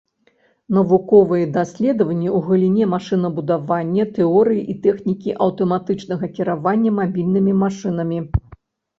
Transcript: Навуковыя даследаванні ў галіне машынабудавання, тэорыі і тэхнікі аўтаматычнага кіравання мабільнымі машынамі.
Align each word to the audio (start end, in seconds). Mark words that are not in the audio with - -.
Навуковыя 0.75 1.47
даследаванні 1.57 2.29
ў 2.29 2.39
галіне 2.47 2.85
машынабудавання, 2.93 4.05
тэорыі 4.15 4.63
і 4.75 4.77
тэхнікі 4.85 5.35
аўтаматычнага 5.47 6.25
кіравання 6.39 6.91
мабільнымі 7.01 7.53
машынамі. 7.65 8.19